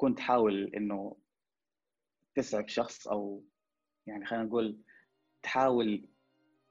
[0.00, 1.16] تكون تحاول إنه
[2.34, 3.44] تسعف شخص أو
[4.06, 4.78] يعني خلينا نقول
[5.42, 6.08] تحاول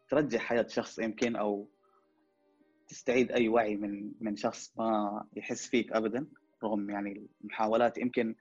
[0.10, 1.70] ترجع حياة شخص يمكن أو
[2.88, 6.28] تستعيد أي وعي من من شخص ما يحس فيك ابدا
[6.64, 7.98] رغم يعني المحاولات.
[7.98, 8.36] يمكن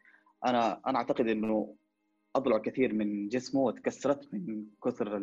[0.45, 1.77] أنا أنا أعتقد إنه
[2.37, 5.23] أضلع كثير من جسمه وتكسرت من كثر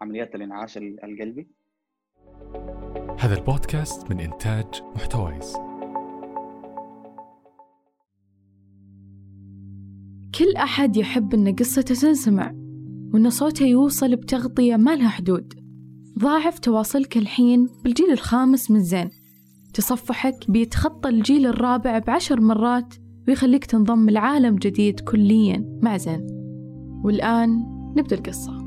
[0.00, 1.48] عمليات الانعاش القلبي.
[3.18, 5.69] هذا البودكاست من إنتاج محتويس.
[10.40, 12.52] كل أحد يحب أن قصته تنسمع
[13.14, 15.54] وأن صوته يوصل بتغطية ما لها حدود.
[16.18, 19.10] ضاعف تواصلك الحين بالجيل الخامس من زين.
[19.74, 22.94] تصفحك بيتخطى الجيل الرابع بعشر مرات
[23.28, 26.26] ويخليك تنضم لعالم جديد كليا مع زين.
[27.04, 27.50] والآن
[27.96, 28.59] نبدأ القصة.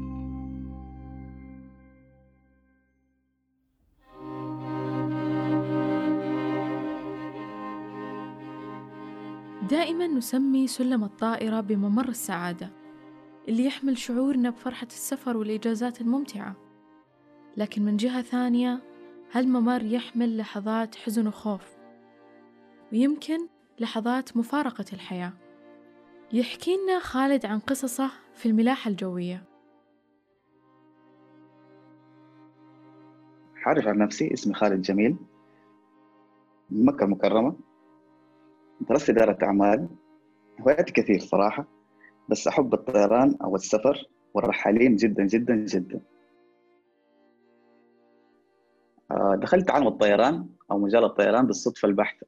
[9.70, 12.70] دائما نسمي سلم الطائرة بممر السعادة
[13.48, 16.56] اللي يحمل شعورنا بفرحة السفر والإجازات الممتعة.
[17.58, 18.82] لكن من جهة ثانية
[19.32, 21.78] هالممر يحمل لحظات حزن وخوف
[22.92, 23.48] ويمكن
[23.80, 25.34] لحظات مفارقة الحياة.
[26.34, 29.44] يحكي لنا خالد عن قصصه في الملاحة الجوية.
[33.56, 35.16] حارف عن نفسي اسمي خالد جميل
[36.70, 37.56] من مكة المكرمة.
[38.90, 39.90] درست إدارة أعمال
[40.62, 41.68] هواياتي كثير صراحة
[42.30, 46.02] بس أحب الطيران أو السفر والرحالين جدا جدا جدا.
[49.12, 52.28] آه، دخلت عالم الطيران أو مجال الطيران بالصدفة البحتة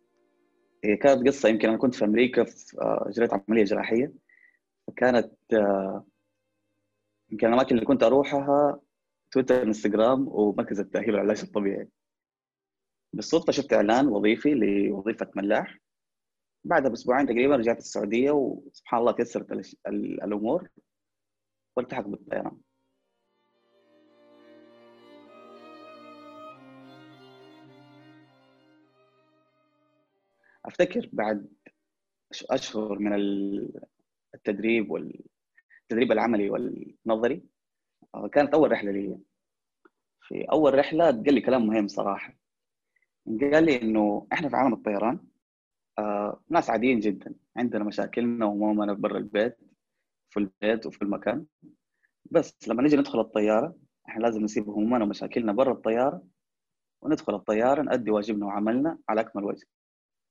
[0.84, 4.14] هي كانت قصة يمكن أنا كنت في أمريكا في آه، أجريت عملية جراحية.
[4.88, 6.06] فكانت آه،
[7.32, 8.80] يمكن الأماكن اللي كنت أروحها
[9.32, 11.88] تويتر إنستغرام ومركز التأهيل والعلاج الطبيعي.
[13.14, 15.80] بالصدفة شفت إعلان وظيفي لوظيفة ملاح.
[16.66, 19.52] بعدها بأسبوعين تقريبا رجعت السعودية وسبحان الله تيسرت
[19.88, 20.70] الأمور
[21.76, 22.58] والتحق بالطيران.
[30.66, 31.48] أفتكر بعد
[32.50, 33.14] أشهر من
[34.36, 37.44] التدريب والتدريب العملي والنظري
[38.16, 39.20] آه، كانت أول رحلة لي.
[40.22, 42.34] في أول رحلة قال لي كلام مهم صراحة.
[43.42, 45.20] قال لي إنه إحنا في عالم الطيران
[46.50, 47.36] ناس عاديين جدا.
[47.58, 49.58] عندنا مشاكلنا وهمومنا برا البيت
[50.30, 51.46] في البيت وفي المكان.
[52.32, 53.76] بس لما نجي ندخل الطيارة
[54.10, 56.24] إحنا لازم نسيب همومنا ومشاكلنا برا الطيارة
[57.02, 59.68] وندخل الطيارة نؤدي واجبنا وعملنا على أكمل وجه.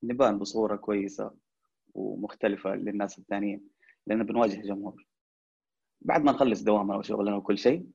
[0.03, 1.35] نبان بصورة كويسة
[1.95, 3.69] ومختلفة للناس الثانيين
[4.07, 5.07] لأن بنواجه جمهور.
[6.01, 7.87] بعد ما نخلص دوامنا وشغلنا وكل شيء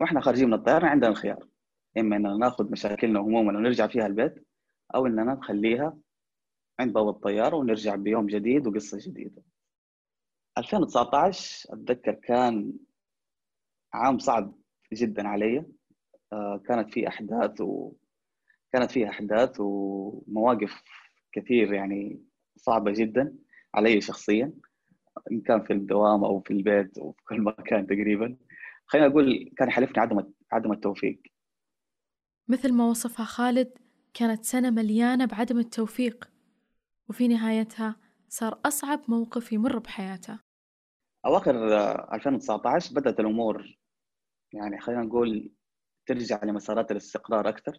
[0.00, 1.48] وإحنا خارجين من الطيارة عندنا الخيار.
[1.98, 4.46] إما إننا ناخذ مشاكلنا وهمومنا ونرجع فيها البيت
[4.94, 5.98] أو إننا نخليها
[6.80, 9.42] عند باب الطيارة ونرجع بيوم جديد وقصة جديدة.
[10.58, 12.72] 2019 أتذكر كان
[13.92, 14.54] عام صعب
[14.92, 15.64] جدا علي.
[16.32, 20.82] آه، كانت في أحداث وكانت فيها أحداث ومواقف
[21.32, 22.22] كثير يعني
[22.56, 23.34] صعبة جدا
[23.74, 24.52] علي شخصيا
[25.32, 28.36] إن كان في الدوام أو في البيت أو في كل مكان تقريبا.
[28.86, 31.22] خلينا أقول كان حلفني عدم عدم التوفيق.
[32.48, 33.78] مثل ما وصفها خالد
[34.14, 36.37] كانت سنة مليانة بعدم التوفيق.
[37.08, 37.96] وفي نهايتها
[38.28, 40.40] صار أصعب موقف يمر بحياته.
[41.26, 41.54] أواخر
[42.14, 43.78] 2019 بدأت الأمور
[44.52, 45.52] يعني خلينا نقول
[46.06, 47.78] ترجع لمسارات الاستقرار أكثر.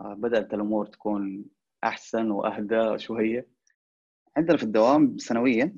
[0.00, 1.44] بدأت الأمور تكون
[1.84, 3.48] أحسن وأهدى شوية.
[4.36, 5.76] عندنا في الدوام سنويا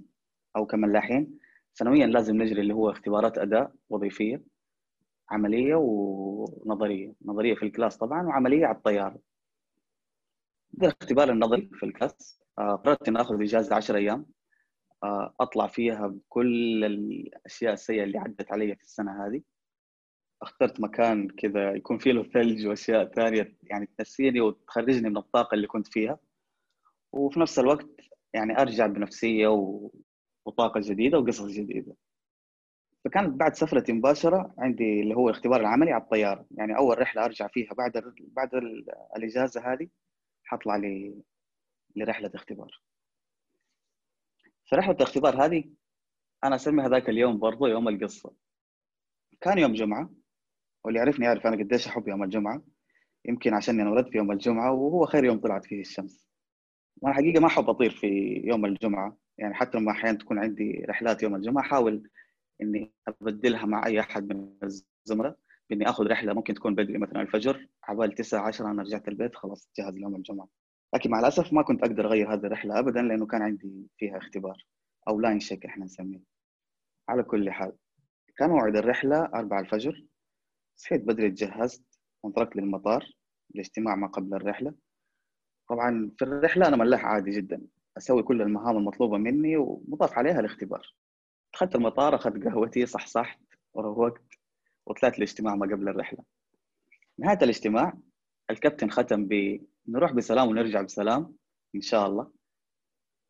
[0.56, 1.38] أو كملاحين
[1.75, 4.42] سنويا لازم نجري اللي هو اختبارات أداء وظيفية
[5.30, 9.19] عملية ونظرية نظرية في ال class طبعا وعملية على الطيارة.
[10.75, 12.39] الاختبار النظري في الكلاس.
[12.39, 14.26] آه، قررت إني آخذ اجازه 10 أيام.
[15.03, 19.43] آه، أطلع فيها بكل الأشياء السيئة اللي عدت علي في السنة هذه.
[20.43, 25.66] اخترت مكان كذا يكون فيه له ثلج وأشياء ثانية يعني تنسيني وتخرجني من الطاقة اللي
[25.66, 26.19] كنت فيها.
[27.12, 27.88] وفي نفس الوقت
[28.34, 29.48] يعني أرجع بنفسية
[30.47, 31.97] وطاقة جديدة وقصص جديدة.
[33.04, 36.47] فكانت بعد سفرتي مباشرة عندي اللي هو الاختبار العملي على الطيارة.
[36.51, 38.51] يعني أول رحلة أرجع فيها بعد بعد
[39.16, 39.89] الإجازة هذه
[40.45, 41.22] حطلع لي
[41.97, 42.81] لرحلة اختبار.
[44.71, 45.65] فرحلة الاختبار هذه
[46.45, 48.33] أنا اسمي هذاك اليوم برضو يوم القصة.
[49.41, 50.10] كان يوم جمعة
[50.84, 52.63] واللي يعرفني يعرف أنا قديش أحب يوم الجمعة.
[53.25, 56.28] يمكن عشان أنا ولدت في يوم الجمعة وهو خير يوم طلعت فيه الشمس.
[57.03, 58.07] وأنا حقيقة ما أحب أطير في
[58.45, 59.16] يوم الجمعة.
[59.39, 62.10] يعني حتى لما أحيانا تكون عندي رحلات يوم الجمعة أحاول
[62.63, 65.37] إني أبدلها مع أي أحد من الزملاء
[65.71, 69.71] بإني آخذ رحلة ممكن تكون بدري مثلا الفجر عبال 9 10 أنا رجعت البيت خلاص
[69.78, 70.48] جاهز ليوم الجمعة.
[70.95, 74.66] لكن مع الأسف ما كنت أقدر أغير هذه الرحلة ابدا لأنه كان عندي فيها اختبار
[75.09, 76.21] أو لاين شيك إحنا نسميه.
[77.09, 77.72] على كل حال
[78.37, 80.04] كان موعد الرحلة 4 الفجر
[80.77, 81.84] صحيت بدري تجهزت
[82.22, 83.07] وانطلقت للمطار
[83.54, 84.75] لاجتماع ما قبل الرحلة.
[85.69, 87.63] طبعا في الرحلة أنا ملاح عادي جدا
[87.97, 90.95] أسوي كل المهام المطلوبة مني ومضاف عليها الاختبار.
[91.54, 93.41] دخلت المطار أخذت قهوتي صحصحت
[93.75, 94.22] وروقت
[94.87, 96.25] وطلعت الاجتماع ما قبل الرحلة.
[97.19, 97.98] نهاية الاجتماع
[98.51, 101.36] الكابتن ختم ب نروح بسلام ونرجع بسلام
[101.74, 102.30] إن شاء الله.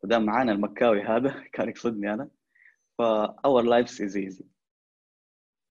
[0.03, 2.29] ودام معانا المكاوي هذا كان يقصدني أنا.
[2.97, 4.45] ف our life is easy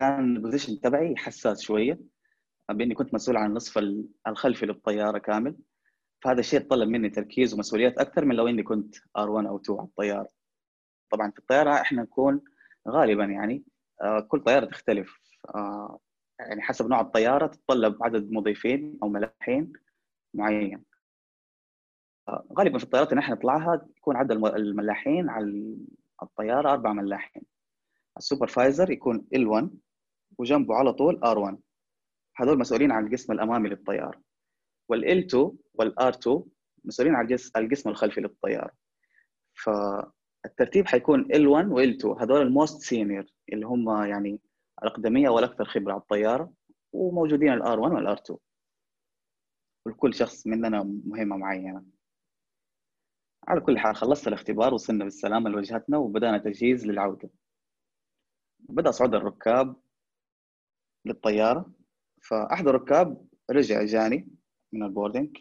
[0.01, 2.01] كان ال position تبعي حساس شوية
[2.71, 3.79] بإني كنت مسؤول عن النصف
[4.27, 5.57] الخلفي للطيارة كامل.
[6.25, 9.89] فهذا الشيء طلب مني تركيز ومسؤوليات أكثر من لو إني كنت R1 أو 2 على
[9.89, 10.29] الطيارة.
[11.13, 12.41] طبعا في الطيارة إحنا نكون
[12.89, 13.65] غالبا يعني
[14.03, 15.21] آه، كل طيارة تختلف.
[15.55, 15.99] آه،
[16.41, 19.73] يعني حسب نوع الطيارة تتطلب عدد مضيفين أو ملاحين.
[20.35, 20.85] معين.
[22.29, 25.77] آه، غالبا في الطيارات اللي إحنا نطلعها يكون عدد الملاحين على
[26.23, 27.43] الطيارة أربع ملاحين.
[28.17, 29.67] ال supervisor يكون L1
[30.39, 31.57] وجنبه على طول R1
[32.37, 34.21] هذول مسؤولين عن القسم الأمامي للطيارة.
[34.89, 35.35] وال L2
[35.75, 36.43] وال R2
[36.85, 38.71] مسؤولين عن القسم الخلفي للطيارة.
[39.65, 44.41] فالترتيب حيكون L1 و L2 هذول ال most senior اللي هم يعني
[44.83, 46.53] الأقدمية والأكثر خبرة على الطيارة
[46.93, 48.35] وموجودين ال R1 وال R2
[49.87, 51.85] ولكل شخص مننا مهمة معينه
[53.49, 57.31] على كل حال خلصت الاختبار وصلنا بالسلامة لوجهتنا وبدأنا تجهيز للعودة.
[58.59, 59.77] بدأ صعود الركاب
[61.05, 61.73] للطيارة
[62.23, 64.29] فأحد الركاب رجع جاني
[64.73, 65.37] من البوردنج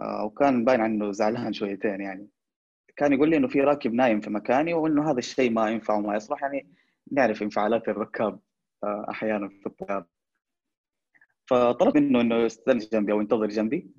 [0.00, 2.28] آه، وكان باين عنه زعلان شويتين يعني.
[2.96, 6.16] كان يقول لي إنه في راكب نايم في مكاني وانه هذا الشيء ما ينفع وما
[6.16, 6.74] يصلح يعني
[7.12, 8.40] نعرف إنفعالات الركاب
[8.84, 10.08] آه، أحيانا في الطيارة.
[11.46, 13.90] فطلب منه إنه يستنى جنبي أو ينتظر جنبي.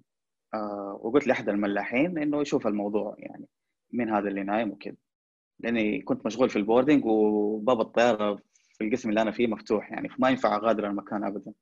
[0.53, 3.47] آه وقلت لأحد الملاحين إنه يشوف الموضوع يعني
[3.93, 4.95] مين هذا اللي نايم وكذا.
[5.59, 8.35] لأني كنت مشغول في البوردنج وباب الطيارة
[8.77, 11.53] في القسم اللي أنا فيه مفتوح يعني فما ينفع أغادر المكان ابدا.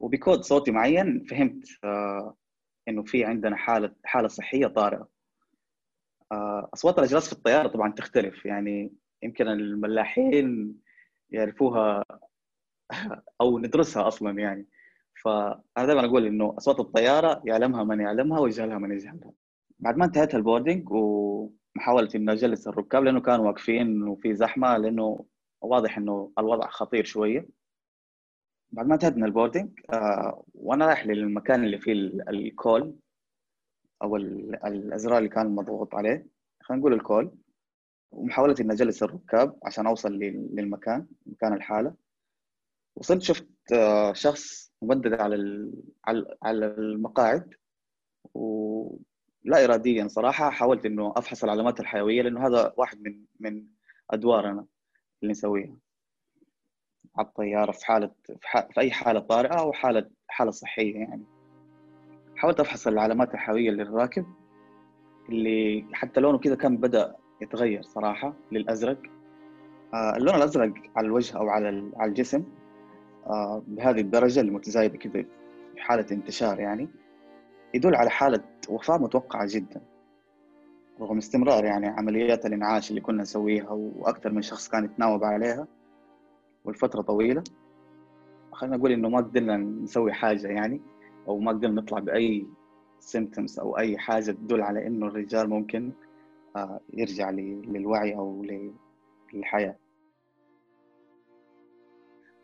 [0.00, 2.36] وبكود صوتي معين فهمت آه
[2.88, 5.08] إنه في عندنا حالة حالة صحية طارئة.
[6.32, 8.92] آه أصوات الأجراس في الطيارة طبعا تختلف يعني
[9.22, 10.74] يمكن الملاحين
[11.30, 12.04] يعرفوها
[13.40, 14.66] أو ندرسها أصلا يعني.
[15.24, 19.32] فانا دائما أقول إنه أصوات الطيارة يعلمها من يعلمها ويجهلها من يجهلها
[19.78, 25.24] بعد ما انتهيت ال boarding ومحاولة اني اجلس الركاب لأنه كانوا واقفين وفي زحمة لأنه
[25.62, 27.48] واضح إنه الوضع خطير شوية.
[28.72, 31.92] بعد ما انتهيت من ال boarding آه وأنا رايح للمكان اللي فيه
[32.28, 32.94] الكول
[34.02, 36.26] أو الأزرار اللي كان مضغوط عليه.
[36.62, 37.30] خلينا نقول الكول.
[38.12, 41.94] ومحاولة اني اجلس الركاب عشان أوصل للمكان مكان الحالة.
[42.96, 45.36] وصلت شفت آه، شخص ممدد على
[46.42, 47.54] على المقاعد.
[48.34, 53.66] ولا اراديا صراحة حاولت إنه أفحص العلامات الحيوية لأنه هذا واحد من من
[54.10, 54.66] أدوارنا
[55.22, 55.76] اللي نسويها.
[57.16, 61.24] على الطيارة في حالة في, في أي حالة طارئة أو حالة حالة صحية يعني.
[62.36, 64.26] حاولت أفحص العلامات الحيوية للراكب
[65.28, 69.02] اللي حتى لونه كذا كان بدأ يتغير صراحة للأزرق.
[69.94, 72.44] آه، اللون الأزرق على الوجه أو على على الجسم.
[73.66, 75.22] بهذه الدرجة المتزايدة كذا
[75.74, 76.88] في حالة انتشار يعني
[77.74, 79.80] يدل على حالة وفاة متوقعة جدا
[81.00, 85.66] رغم استمرار يعني عمليات الإنعاش اللي كنا نسويها وأكثر من شخص كان يتناوب عليها
[86.64, 87.44] والفترة طويلة.
[88.52, 90.80] خلينا نقول إنه ما قدرنا نسوي حاجة يعني
[91.28, 92.46] أو ما قدرنا نطلع بأي
[92.98, 95.92] symptoms أو أي حاجة تدل على إنه الرجال ممكن
[96.56, 98.44] آه، يرجع للوعي أو
[99.34, 99.76] للحياة.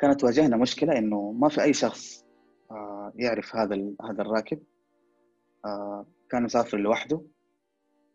[0.01, 2.25] كانت تواجهنا مشكلة إنه ما في أي شخص
[2.71, 4.63] آه، يعرف هذا هذا الراكب.
[5.65, 7.23] آه، كان مسافر لوحده.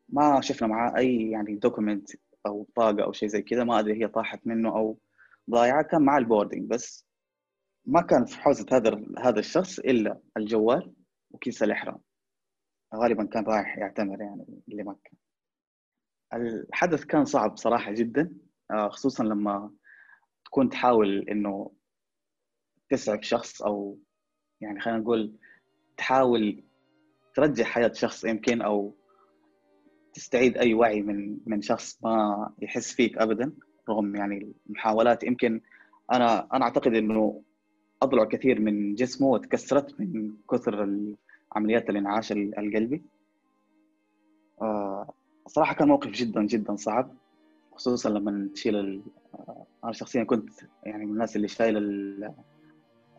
[0.09, 2.09] ما شفنا معاه أي يعني document
[2.45, 4.97] أو بطاقه أو شيء زي كذا ما أدري هي طاحت منه أو
[5.49, 5.81] ضايعة.
[5.81, 7.05] كان معاه البوردنج بس.
[7.85, 10.93] ما كان في حوزة هذا هذا الشخص إلا الجوال
[11.31, 11.99] وكيس الإحرام.
[12.95, 15.11] غالبا كان رايح يعتمر يعني لمكة.
[16.33, 18.33] الحدث كان صعب صراحة جدا
[18.71, 19.71] آه، خصوصا لما
[20.51, 21.71] تكون تحاول إنه
[22.89, 23.97] تسعف شخص أو
[24.61, 25.33] يعني خلينا نقول
[25.97, 26.63] تحاول
[27.35, 28.93] ترجع حياة شخص يمكن أو
[30.13, 33.53] تستعيد أي وعي من من شخص ما يحس فيك ابدا
[33.89, 35.23] رغم يعني المحاولات.
[35.23, 35.61] يمكن
[36.11, 37.41] أنا أنا أعتقد إنه
[38.01, 40.97] أضلع كثير من جسمه وتكسرت من كثر
[41.55, 43.01] عمليات الإنعاش القلبي.
[44.61, 45.13] آه،
[45.47, 47.20] صراحة كان موقف جدا جدا صعب.
[47.71, 49.03] خصوصا لما تشيل
[49.83, 50.49] أنا شخصيا كنت
[50.83, 51.77] يعني من الناس اللي شايل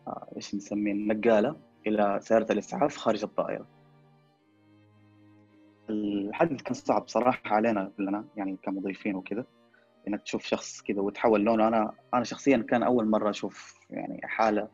[0.07, 1.55] آه، إيش نسميه النقالة
[1.87, 3.67] إلى سيارة الإسعاف خارج الطائرة.
[5.89, 9.45] الحدث كان صعب صراحة علينا كلنا يعني كمضيفين وكذا
[10.07, 11.67] إنك تشوف شخص كذا وتحول لونه.
[11.67, 14.69] أنا أنا شخصيا كان أول مرة أشوف يعني حالة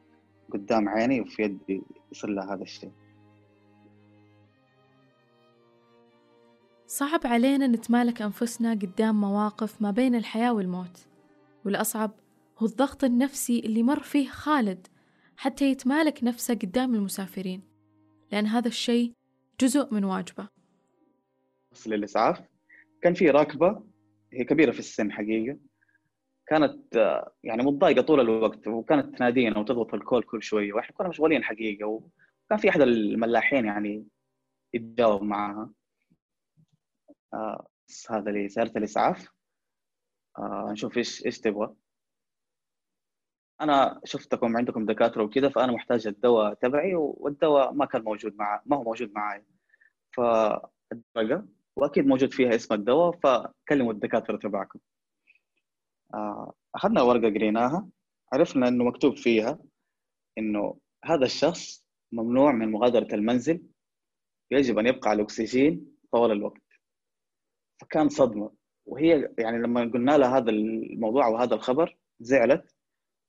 [0.53, 2.91] قدام عيني وفي يدي يصير لها هذا الشيء.
[6.91, 11.07] صعب علينا نتمالك أنفسنا قدام مواقف ما بين الحياة والموت
[11.65, 12.11] والأصعب
[12.57, 14.87] هو الضغط النفسي اللي مر فيه خالد
[15.37, 17.61] حتى يتمالك نفسه قدام المسافرين
[18.31, 19.13] لأن هذا الشيء
[19.61, 20.47] جزء من واجبه.
[21.71, 22.41] وصل الإسعاف.
[23.01, 23.83] كان في راكبة
[24.33, 25.57] هي كبيرة في السن حقيقة.
[26.47, 26.95] كانت
[27.43, 32.57] يعني متضايقة طول الوقت وكانت تنادينا وتضغط الكول كل شوية وإحنا كنا مشغولين حقيقة وكان
[32.59, 34.05] في أحد الملاحين يعني
[34.73, 35.69] يتجاوب معها
[38.09, 39.27] هذا اللي سيارة الإسعاف
[40.37, 41.75] آه نشوف إيش إيش تبغى.
[43.61, 48.77] أنا شفتكم عندكم دكاترة وكذا فأنا محتاج الدواء تبعي والدواء ما كان موجود مع ما
[48.77, 49.45] هو موجود معي
[50.17, 54.79] فالورقة وأكيد موجود فيها اسم الدواء فكلموا الدكاترة تبعكم.
[56.13, 57.89] آه أخذنا ورقة قريناها
[58.33, 59.59] عرفنا إنه مكتوب فيها
[60.37, 63.63] إنه هذا الشخص ممنوع من مغادرة المنزل
[64.51, 66.61] يجب أن يبقى على الأكسجين طوال الوقت.
[67.81, 68.51] فكان صدمة.
[68.85, 72.75] وهي يعني لما قلنا لها هذا الموضوع وهذا الخبر زعلت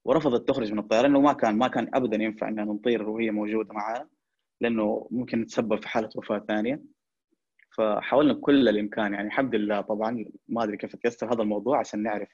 [0.04, 3.74] ورفضت تخرج من الطياره لأنه ما كان ما كان ابدا ينفع إننا نطير وهي موجودة
[3.74, 4.08] معنا
[4.60, 6.82] لأنه ممكن نتسبب في حالة وفاة ثانية.
[7.76, 12.28] فحاولنا بكل الإمكان يعني الحمد لله طبعا ما أدري كيف تيسر هذا الموضوع عشان نعرف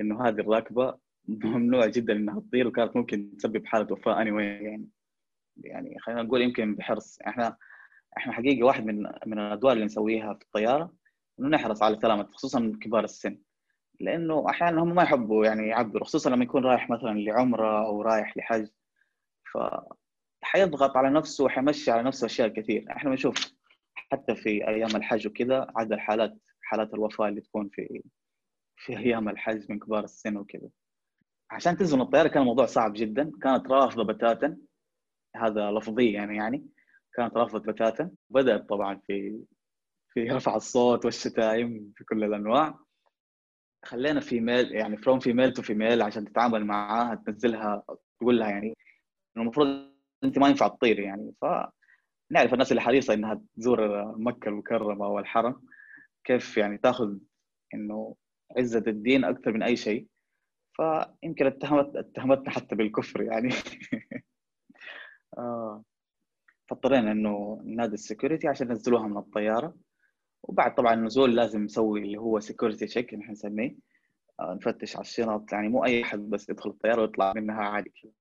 [0.00, 0.94] إنه هذه الراكبه
[1.28, 4.88] ممنوع جدا إنها تطير وكانت ممكن تسبب حالة وفاة اني anyway يعني
[5.56, 7.18] يعني خلينا نقول يمكن بحرص.
[7.26, 7.56] إحنا
[8.18, 10.92] إحنا حقيقة واحد من من الأدوار اللي نسويها في الطيارة
[11.40, 13.38] انه نحرص على سلامه خصوصا كبار السن.
[14.00, 18.36] لأنه أحيانا هم ما يحبوا يعني يعبروا خصوصا لما يكون رايح مثلا لعمرة أو رايح
[18.36, 18.68] لحج.
[19.52, 19.58] ف
[20.42, 22.84] حيضغط على نفسه وحيمشي على نفسه أشياء كثير.
[22.90, 23.52] إحنا بنشوف
[23.94, 28.02] حتى في أيام الحج وكذا عدد الحالات حالات الوفاة اللي تكون في
[28.76, 30.68] في أيام الحج من كبار السن وكذا.
[31.50, 33.30] عشان تنزل الطيارة كان الموضوع صعب جدا.
[33.42, 34.56] كانت رافضة بتاتا.
[35.36, 36.66] هذا لفظيا يعني, يعني.
[37.14, 38.10] كانت رافضة بتاتا.
[38.30, 39.40] بدأت طبعا في
[40.16, 42.78] في رفع الصوت والشتايم في كل الأنواع.
[43.84, 47.82] خلينا female يعني from female to female عشان تتعامل معاها تنزلها
[48.20, 48.76] تقول لها يعني
[49.36, 49.92] المفروض
[50.24, 51.34] أنت ما ينفع تطير يعني.
[51.42, 55.62] فنعرف الناس اللي حريصة إنها تزور مكة المكرمة والحرم
[56.24, 57.18] كيف يعني تأخذ
[57.74, 58.16] إنه
[58.58, 60.06] عزة الدين أكثر من أي شيء.
[60.72, 63.48] فيمكن اتهمت اتهمتنا حتى بالكفر يعني.
[65.38, 65.84] آه.
[66.68, 69.85] فاضطرينا إنه ننادي ال security عشان ننزلوها من الطيارة.
[70.48, 73.76] وبعد طبعا النزول لازم نسوي اللي هو security check نحن نسميه
[74.40, 78.12] نفتش على الشنط يعني مو أي حد بس يدخل الطيارة ويطلع منها عادي كذا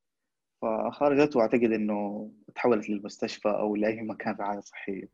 [0.61, 5.09] فخرجت وأعتقد إنه تحولت للمستشفى أو لأي مكان رعايه صحيه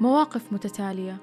[0.00, 1.16] مواقف متتالية.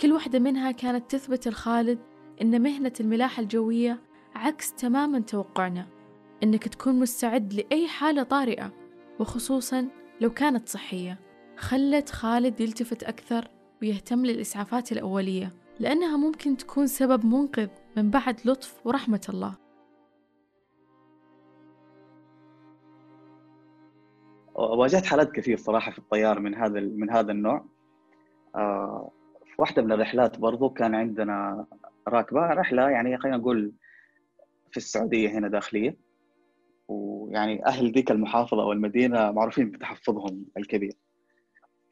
[0.00, 1.98] كل واحدة منها كانت تثبت الخالد
[2.42, 4.00] إن مهنة الملاحة الجوية
[4.34, 5.86] عكس تماما توقعنا
[6.42, 8.72] إنك تكون مستعد لأي حالة طارئة
[9.20, 9.88] وخصوصا
[10.20, 11.18] لو كانت صحية
[11.56, 13.48] خلت خالد يلتفت أكثر
[13.82, 19.56] ويهتم للإسعافات الأولية لأنها ممكن تكون سبب منقذ من بعد لطف ورحمة الله.
[24.54, 27.64] واجهت حالات كثير صراحة في الطيار من هذا من هذا النوع.
[28.54, 29.10] آه،
[29.44, 31.66] في واحدة من الرحلات برضو كان عندنا
[32.08, 33.72] راكبة رحلة يعني خلينا نقول
[34.70, 36.09] في السعودية هنا داخلية.
[36.90, 40.92] ويعني أهل ذيك المحافظة أو المدينة معروفين بتحفظهم الكبير.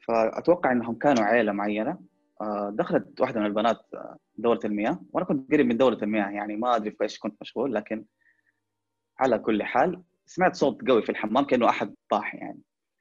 [0.06, 1.98] فأتوقع إنهم كانوا عائله معينة.
[2.40, 5.00] آه، دخلت واحدة من البنات آه، دوره المياه.
[5.12, 8.04] وأنا كنت قريب من دوره المياه يعني ما أدري في إيش كنت مشغول لكن
[9.18, 12.60] على كل حال سمعت صوت قوي في الحمام كأنه أحد طاح يعني.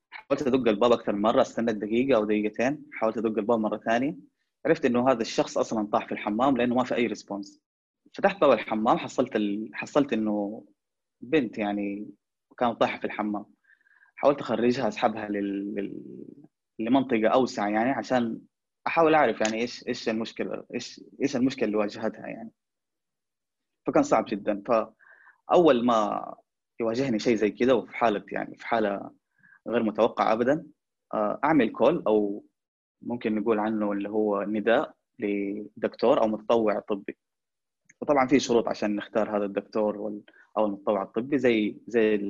[0.09, 4.15] حاولت أدق الباب أكثر من مرة استنيت دقيقة أو دقيقتين حاولت أدق الباب مرة ثانية.
[4.65, 7.61] عرفت إنه هذا الشخص أصلا طاح في الحمام لأنه ما في أي ريسبونس.
[8.13, 9.69] فتحت باب الحمام حصلت ال...
[9.73, 10.63] حصلت إنه
[11.21, 12.09] بنت يعني
[12.57, 13.45] كانت طايحة في الحمام.
[14.15, 15.75] حاولت أخرجها أسحبها لل...
[15.75, 16.01] لل...
[16.79, 18.41] لمنطقة أوسع يعني عشان
[18.87, 22.51] أحاول أعرف يعني إيش إيش المشكلة إيش إيش المشكلة اللي واجهتها يعني.
[23.87, 24.63] فكان صعب جدا.
[24.67, 26.33] فأول ما
[26.79, 29.11] يواجهني شيء زي كذا وفي حالة يعني في حالة
[29.67, 30.65] غير متوقعة ابدا
[31.13, 32.45] آه، أعمل كول أو
[33.01, 37.17] ممكن نقول عنه اللي هو نداء لدكتور أو متطوع طبي.
[38.01, 40.21] وطبعا في شروط عشان نختار هذا الدكتور.
[40.57, 42.21] أو المتطوع الطبي زي زي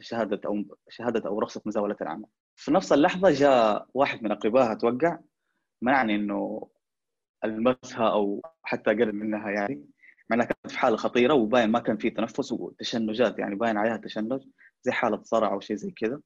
[0.00, 2.26] شهاده أو شهادة أو رخصة مزاوله العمل.
[2.56, 5.18] في نفس اللحظة جاء واحد من اقربائها توقع
[5.82, 6.68] منعني إنه
[7.44, 9.84] المسها أو حتى اقرب منها يعني
[10.30, 13.96] مع إنها كانت في حالة خطيرة وباين ما كان في تنفس وتشنجات يعني باين عليها
[13.96, 14.42] تشنج
[14.82, 16.20] زي حالة صرع أو شيء زي كذا.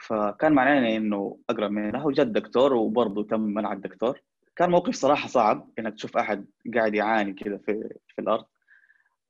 [0.00, 4.20] فكان معناه إنه أقرب منها وجد دكتور وبرضه تم منع الدكتور.
[4.56, 8.44] كان موقف صراحة صعب إنك تشوف أحد قاعد يعاني كذا في في الأرض.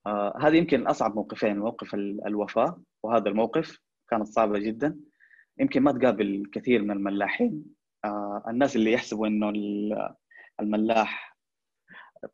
[0.06, 1.94] آه هذه يمكن أصعب موقفين موقف
[2.26, 3.78] الوفاة وهذا الموقف
[4.10, 4.98] كانت صعبة جدا.
[5.58, 7.64] يمكن ما تقابل كثير من الملاحين.
[8.04, 9.52] آه الناس اللي يحسبوا إنه
[10.60, 11.36] الملاح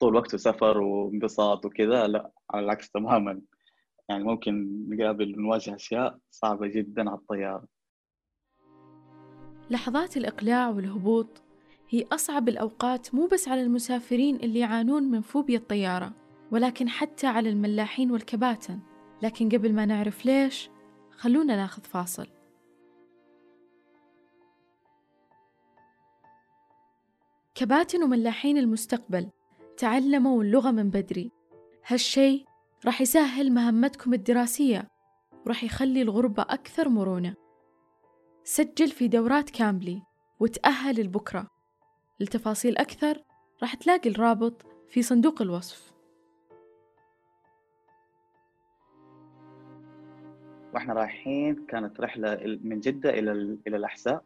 [0.00, 3.40] طول وقته سفر وانبساط وكذا لا على العكس تماما.
[4.08, 7.64] يعني ممكن نقابل نواجه أشياء صعبة جدا على الطيارة.
[9.70, 11.42] لحظات الإقلاع والهبوط
[11.88, 16.12] هي أصعب الأوقات مو بس على المسافرين اللي يعانون من فوبيا الطيارة.
[16.50, 18.78] ولكن حتى على الملاحين والكباتن.
[19.22, 20.70] لكن قبل ما نعرف ليش
[21.10, 22.26] خلونا ناخذ فاصل.
[27.54, 29.28] كباتن وملاحين المستقبل
[29.76, 31.30] تعلموا اللغة من بدري.
[31.86, 32.44] هالشي
[32.86, 34.90] راح يسهل مهمتكم الدراسية
[35.46, 37.34] وراح يخلي الغربة أكثر مرونة.
[38.44, 40.02] سجل في دورات كامبلي
[40.40, 41.50] وتأهل لبكرة.
[42.20, 43.22] لتفاصيل أكثر
[43.62, 45.89] راح تلاقي الرابط في صندوق الوصف.
[50.74, 53.32] وإحنا رايحين كانت رحلة من جدة إلى
[53.66, 54.24] إلى الأحساء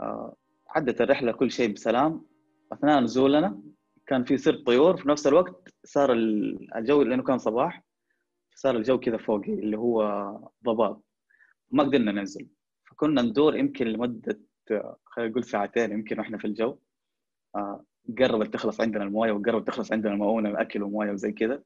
[0.00, 0.36] آه،
[0.68, 2.26] عدت الرحلة كل شيء بسلام.
[2.72, 3.62] أثناء نزولنا
[4.06, 4.96] كان في سرب طيور.
[4.96, 7.82] في نفس الوقت صار الجو لأنه كان صباح
[8.54, 10.02] صار الجو كذا فوقي اللي هو
[10.64, 11.00] ضباب.
[11.70, 12.48] ما قدرنا ننزل.
[12.90, 14.40] فكنا ندور يمكن لمدة
[15.04, 16.78] خلينا نقول ساعتين يمكن وإحنا في الجو.
[17.56, 17.84] آه،
[18.18, 21.62] قربت تخلص عندنا الموية وقربت تخلص عندنا المؤونة الأكل ومويه وزي كذا.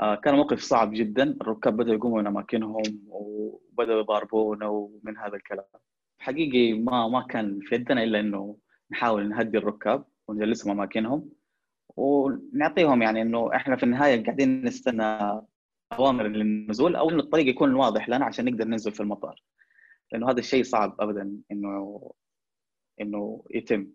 [0.00, 1.36] كان موقف صعب جدا.
[1.40, 5.64] الركاب بدأوا يقوموا من أماكنهم وبدأوا يضاربونا ومن هذا الكلام.
[6.18, 8.56] حقيقي ما ما كان في يدنا إلا إنه
[8.92, 11.30] نحاول نهدي الركاب ونجلسهم أماكنهم
[11.96, 15.18] ونعطيهم يعني إنه إحنا في النهاية قاعدين نستنى
[15.92, 19.42] أوامر للنزول أو إنه الطريق يكون واضح لنا عشان نقدر ننزل في المطار.
[20.12, 22.12] لأنه هذا الشيء صعب أبدا إنه
[23.00, 23.86] إنه يتم.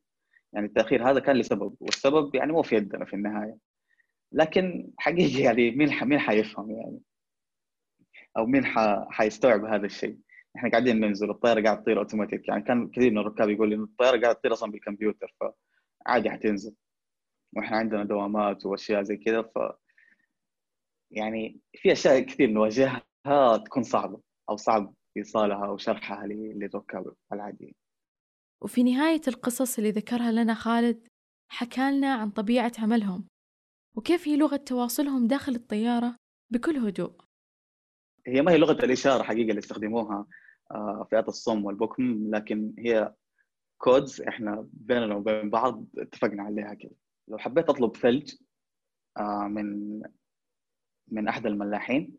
[0.54, 3.58] يعني التأخير هذا كان لسبب والسبب يعني مو في يدنا في النهاية.
[4.36, 5.90] لكن حقيقي يعني مين.
[6.04, 7.02] مين حيفهم يعني
[8.38, 8.64] أو مين.
[9.10, 10.18] حيستوعب هذا الشيء
[10.56, 14.22] إحنا قاعدين ننزل الطيارة قاعدة تطير اوتوماتيك يعني كان كثير من الركاب يقول لي الطيارة
[14.22, 15.36] قاعدة تطير أصلا بالكمبيوتر
[16.06, 16.76] فعادي حتنزل
[17.56, 19.60] وإحنا عندنا دوامات وأشياء زي كذا ف
[21.12, 23.04] يعني في أشياء كثير نواجهها
[23.66, 27.74] تكون صعبة أو صعب إيصالها أو شرحها للركاب العاديين
[28.62, 31.08] وفي نهاية القصص اللي ذكرها لنا خالد
[31.52, 33.28] حكالنا عن طبيعة عملهم
[33.96, 36.16] وكيف هي لغة تواصلهم داخل الطيارة
[36.50, 37.12] بكل هدوء.
[38.28, 40.28] هي ما هي لغة الإشارة حقيقة اللي يستخدموها
[40.72, 43.14] آه، فئات الصم والبكم لكن هي
[43.78, 46.96] كودز إحنا بيننا وبين بعض اتفقنا عليها كده.
[47.28, 48.34] لو حبيت أطلب ثلج
[49.18, 50.02] آه، من
[51.08, 52.18] من أحد الملاحين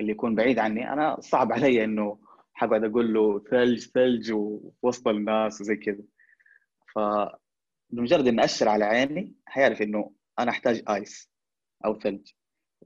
[0.00, 2.20] اللي يكون بعيد عني أنا صعب علي إنه
[2.54, 6.02] حقعد أقول له ثلج ثلج ووسط الناس وزي كذا.
[6.94, 6.98] ف
[7.90, 11.30] بمجرد إني أشر على عيني حيعرف إنه أنا أحتاج ice
[11.84, 12.30] أو ثلج.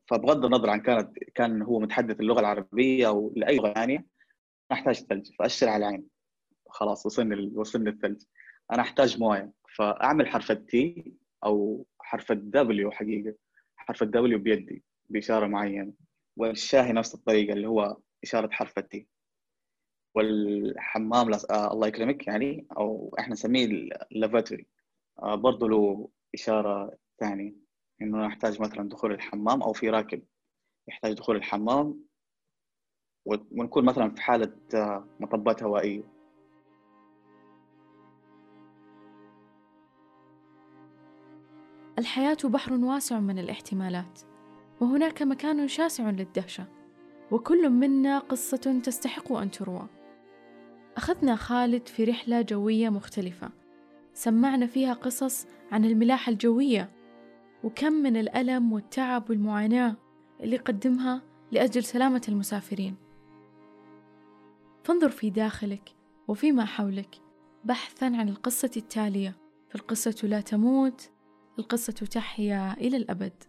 [0.07, 4.95] فبغض النظر عن كانت كان هو متحدث اللغة العربية أو لأي لغة ثانية أنا أحتاج
[4.95, 5.31] ثلج.
[5.39, 6.07] فأشر على عيني.
[6.69, 8.23] خلاص وصلني وصلني الثلج.
[8.73, 9.53] أنا أحتاج موية.
[9.77, 11.13] فأعمل حرف التي
[11.45, 13.35] أو حرف الدبليو حقيقة.
[13.77, 15.93] حرف الدبليو بيدي بإشارة معينة.
[16.37, 19.07] والشاهي نفس الطريقة اللي هو إشارة حرف ال T
[20.15, 21.51] والحمام لس...
[21.51, 23.65] آه الله يكرمك يعني أو إحنا نسميه
[24.13, 24.67] اللافاتوري
[25.23, 27.55] آه برضه له إشارة ثانية
[28.03, 30.23] إنه نحتاج مثلا دخول الحمام أو في راكب
[30.89, 32.05] يحتاج دخول الحمام
[33.27, 36.03] ونكون مثلا في حالة آه مطبات هوائية.
[41.99, 44.21] الحياة بحر واسع من الاحتمالات
[44.81, 46.67] وهناك مكان شاسع للدهشة
[47.31, 49.89] وكل منا قصة تستحق أن تروى.
[50.97, 53.51] أخذنا خالد في رحلة جوية مختلفة
[54.15, 57.00] سمعنا فيها قصص عن الملاحة الجوية
[57.65, 59.97] وكم من الألم والتعب والمعاناة
[60.41, 62.97] اللي قدمها لأجل سلامة المسافرين.
[64.85, 65.95] فانظر في داخلك
[66.29, 67.21] وفيما حولك
[67.65, 69.37] بحثا عن القصة التالية.
[69.69, 71.11] فالقصة لا تموت
[71.59, 73.43] القصة تحيا إلى الأبد.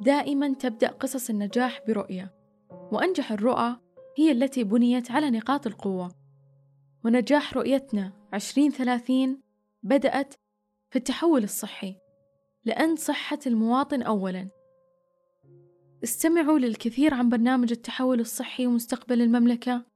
[0.00, 2.34] دائما تبدأ قصص النجاح برؤية
[2.70, 3.76] وأنجح الرؤى
[4.18, 6.14] هي التي بنيت على نقاط القوة.
[7.04, 9.42] ونجاح رؤيتنا 2030
[9.82, 10.34] بدأت
[10.90, 11.96] في التحول الصحي.
[12.64, 14.48] لأن صحة المواطن أولا.
[16.04, 19.86] استمعوا للكثير عن برنامج التحول الصحي ومستقبل المملكة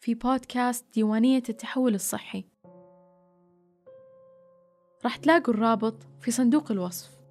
[0.00, 2.44] في بودكاست ديوانية التحول الصحي.
[5.04, 7.21] راح تلاقوا الرابط في صندوق الوصف.